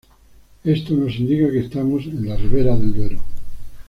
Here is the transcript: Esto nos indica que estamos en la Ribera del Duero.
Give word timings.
Esto 0.63 0.95
nos 0.95 1.13
indica 1.19 1.51
que 1.51 1.59
estamos 1.59 2.05
en 2.05 2.27
la 2.27 2.35
Ribera 2.35 2.75
del 2.75 2.91
Duero. 2.91 3.23